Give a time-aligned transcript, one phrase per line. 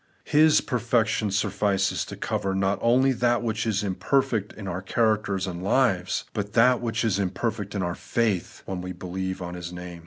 [0.25, 5.45] His perfection suflfices to cover not only that which is im perfect in our characters
[5.45, 9.71] and lives, but that which is imperfect in our faith, when we believe on His
[9.71, 9.99] name.